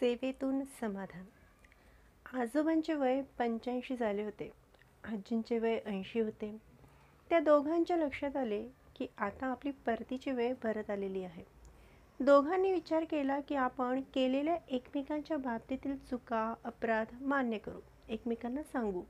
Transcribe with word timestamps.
सेवेतून 0.00 0.64
समाधान. 0.80 1.24
आजोबांचे 2.40 2.94
वय 2.94 3.22
पंच्याऐंशी 3.38 3.96
झाले 3.96 4.24
होते. 4.24 4.52
आजींचे 5.04 5.58
वय 5.58 5.80
ऐंशी 5.86 6.20
होते. 6.20 6.56
त्या 7.30 7.40
दोघांच्या 7.40 7.96
लक्षात 7.96 8.36
आले 8.36 8.68
की 8.96 9.06
आता 9.18 9.46
आपली 9.46 9.70
परतीची 9.70 10.30
वेळ 10.30 10.54
भरत 10.62 10.90
आलेली 10.90 11.24
आहे. 11.24 11.44
दोघांनी 12.20 12.72
विचार 12.72 13.04
केला 13.04 13.40
की 13.40 13.54
आपण 13.54 14.00
केलेल्या 14.14 14.56
एकमेकांच्या 14.68 15.36
बाबतीतील 15.36 15.96
चुका 15.96 16.54
अपराध 16.64 17.06
मान्य 17.20 17.58
करू. 17.58 17.80
एकमेकांना 18.08 18.62
सांगू. 18.62 19.02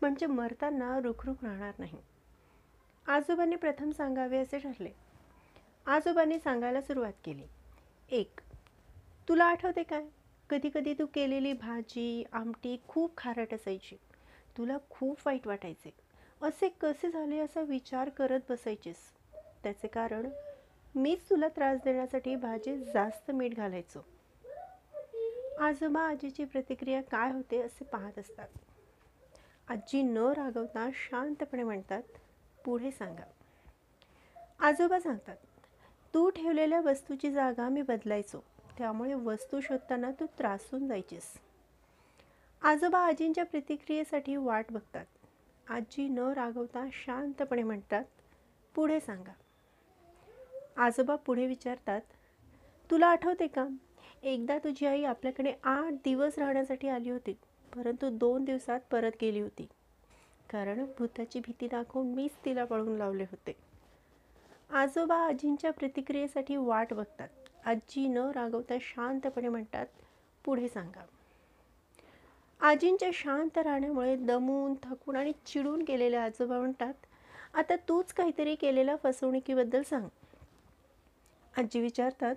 म्हणजे 0.00 0.26
मरताना 0.26 1.00
रुखरुख 1.00 1.34
राहणार 1.42 1.72
नाही. 1.78 1.98
आजोबांनी 3.06 3.56
प्रथम 3.56 3.90
सांगावे 3.90 4.38
असे 4.38 4.58
ठरले. 4.58 4.90
आजोबांनी 5.86 6.38
सांगायला 6.38 6.80
सुरुवात 6.80 7.12
केली. 7.24 7.44
एक 8.10 8.40
तुला 9.28 9.44
आठवते 9.44 9.82
काय? 9.82 10.04
कधी 10.50 10.70
कधी 10.74 10.94
तू 10.94 11.06
केलेली 11.06 11.52
भाजी 11.52 12.24
आमटी 12.32 12.76
खूप 12.88 13.16
खारट 13.16 13.54
असायची. 13.54 13.96
तुला 14.58 14.78
खूप 14.90 15.18
वाईट 15.26 15.46
वाटायचे. 15.46 15.90
असे 16.42 16.68
कसे 16.68 17.10
झाले 17.10 17.38
असा 17.38 17.60
विचार 17.60 18.08
करत 18.08 18.40
बसायचीस. 18.50 18.96
त्याचे 19.62 19.88
कारण 19.88 20.28
मीच 20.94 21.30
तुला 21.30 21.48
त्रास 21.48 21.78
देण्यासाठी 21.84 22.36
भाजीत 22.36 22.78
जास्त 22.94 23.30
मीठ 23.30 23.56
घालायचो. 23.56 24.04
आजोबा 25.60 26.00
आजीची 26.00 26.44
प्रतिक्रिया 26.44 27.02
काय 27.02 27.32
होते 27.32 27.60
असे 27.62 27.84
पाहत 27.84 28.18
असतात. 28.18 28.48
आजी 29.68 30.02
न 30.02 30.16
रागवता 30.16 30.88
शांतपणे 30.94 31.62
म्हणतात 31.62 32.02
पुढे 32.64 32.90
सांगा. 32.90 33.24
आजोबा 34.60 35.00
सांगतात 35.00 35.36
तू 36.14 36.30
ठेवलेल्या 36.30 36.80
वस्तूची 36.80 37.30
जागा 37.32 37.68
मी 37.68 37.82
बदलायचो. 37.82 38.44
त्यामुळे 38.78 39.14
वस्तू 39.14 39.60
शोधताना 39.60 40.10
तू 40.10 40.26
त्रासून 40.38 40.86
जायचीस. 40.88 41.32
आजोबा 42.62 42.98
आजींच्या 42.98 43.44
प्रतिक्रियेसाठी 43.44 44.36
वाट 44.36 44.66
बघतात. 44.70 45.06
आजी 45.68 46.08
न 46.08 46.18
रागवता 46.18 46.88
शांतपणे 46.92 47.62
म्हणतात 47.62 48.04
पुढे 48.74 49.00
सांगा. 49.00 49.32
आजोबा 50.76 51.16
पुढे 51.16 51.46
विचारतात 51.46 52.00
तुला 52.90 53.06
आठवते 53.06 53.46
का? 53.46 53.66
एकदा 54.22 54.58
तुझी 54.58 54.86
आई 54.86 55.04
आपल्याकडे 55.04 55.52
आठ 55.64 55.92
दिवस 55.92 56.38
राहण्यासाठी 56.38 56.88
आली 56.88 57.10
होती 57.10 57.32
परंतु 57.76 58.10
दोन 58.10 58.44
दिवसात 58.44 58.80
परत 58.90 59.12
गेली 59.20 59.40
होती. 59.40 59.68
कारण 60.50 60.84
भूताची 60.98 61.40
भीती 61.40 61.68
दाखवून 61.68 62.14
मीच 62.14 62.30
तिला 62.44 62.64
पळून 62.64 62.96
लावले 62.96 63.24
होते. 63.24 63.52
आजोबा 64.70 65.16
आजींच्या 65.16 65.72
प्रतिक्रियेसाठी 65.72 66.56
वाट 66.56 66.94
बघतात. 66.94 67.28
आजी 67.66 68.08
न 68.08 68.16
रागवता 68.16 68.74
शांतपणे 68.80 69.48
म्हणतात 69.48 69.86
पुढे 70.44 70.68
सांगा. 70.68 71.04
आजींच्या 72.60 73.10
शांत 73.12 73.58
राहण्यामुळे 73.58 74.16
दमून 74.16 74.74
थकून 74.82 75.16
आणि 75.16 75.32
चिडून 75.46 75.82
गेलेले 75.82 76.16
आजोबा 76.16 76.58
म्हणतात 76.58 76.94
आता 77.54 77.76
तूच 77.76 78.12
काहीतरी 78.12 78.54
केलेल्या 78.54 78.96
फसवणुकीबद्दल 79.02 79.82
सांग. 79.82 80.08
आजी 81.58 81.80
विचारतात 81.80 82.36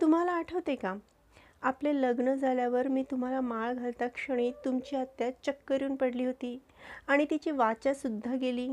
तुम्हाला 0.00 0.32
आठवते 0.32 0.74
का? 0.74 0.94
आपले 1.62 2.02
लग्न 2.02 2.34
झाल्यावर 2.34 2.88
मी 2.88 3.02
तुम्हाला 3.02 3.40
माळ 3.40 3.74
घालता 3.74 4.08
क्षणी 4.08 4.50
तुमची 4.64 4.96
आत्या 4.96 5.30
चक्कर 5.44 5.80
येऊन 5.80 5.96
पडली 5.96 6.24
होती 6.24 6.58
आणि 7.08 7.26
तिची 7.30 7.50
वाचासुद्धा 7.50 8.34
गेली. 8.34 8.68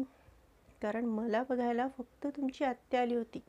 कारण 0.82 1.06
मला 1.06 1.44
बघायला 1.50 1.88
फक्त 1.98 2.28
तुमची 2.28 2.64
आत्या 2.64 3.02
आली 3.02 3.16
होती. 3.16 3.42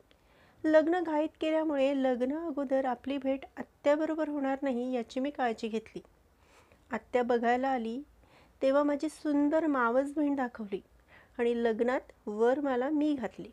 लग्न 0.65 0.99
घाईत 1.03 1.29
केल्यामुळे 1.41 1.91
लग्न 2.03 2.37
अगोदर 2.47 2.85
आपली 2.85 3.17
भेट 3.17 3.45
आत्याबरोबर 3.57 4.29
होणार 4.29 4.57
नाही 4.61 4.93
याची 4.93 5.19
मी 5.19 5.29
काळजी 5.29 5.67
घेतली. 5.67 6.01
आत्या 6.91 7.23
बघायला 7.23 7.67
आली 7.67 8.01
तेव्हा 8.61 8.83
माझी 8.83 9.09
सुंदर 9.09 9.67
मावस 9.67 10.13
बहीण 10.13 10.35
दाखवली 10.35 10.79
आणि 11.37 11.63
लग्नात 11.63 12.11
वर 12.25 12.59
मला 12.59 12.89
मी 12.89 13.13
घातली. 13.13 13.49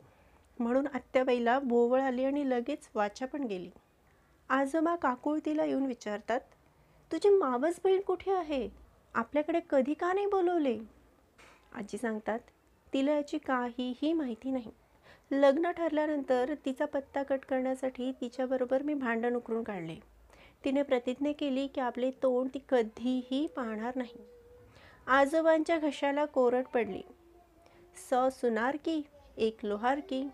म्हणून 0.59 0.87
आत्याबाईला 0.87 1.59
भोवळ 1.59 2.01
आली 2.01 2.25
आणि 2.25 2.51
लगेच 2.51 2.89
वाचा 2.95 3.27
पण 3.27 3.43
गेली. 3.43 3.71
आजोबा 4.49 4.97
काकुळतीला 4.97 5.65
येऊन 5.65 5.87
विचारतात 5.87 6.41
तुझी 7.13 7.29
मावस 7.29 7.81
बहीण 7.85 8.01
कुठे 8.01 8.33
आहे? 8.33 8.69
आपल्याकडे 9.15 9.61
कधी 9.71 9.95
का 9.95 10.13
नाही 10.13 10.27
बोलवले? 10.27 10.79
आजी 11.73 11.99
सांगतात 11.99 12.39
तिला 12.93 13.13
याची 13.13 13.39
काहीही 13.39 14.13
माहिती 14.13 14.51
नाही. 14.51 14.71
लग्न 15.33 15.71
ठरल्यानंतर 15.71 16.55
तिचा 16.65 16.85
पत्ता 16.85 17.23
कट 17.23 17.41
करण्यासाठी 17.49 18.13
तिच्याबरोबर 18.13 18.83
मी 18.83 18.95
भांडण 18.95 19.35
उकरून 19.35 19.63
काढले. 19.63 19.97
तिने 20.65 20.83
प्रतिज्ञा 20.83 21.33
केली 21.33 21.67
की 21.67 21.81
आपले 21.81 22.11
तोंड 22.11 22.51
ती 22.55 22.59
कधीही 22.69 23.47
पाहणार 23.47 23.93
नाही. 23.97 24.25
आजोबांच्या 25.07 25.79
घशाला 25.79 26.25
कोरड 26.25 26.65
पडली. 26.65 27.03
स 28.11 28.15
सुनार 28.15 28.77
की 28.77 29.03
एक 29.37 29.57
लोहार 29.63 30.01
की 30.01 30.29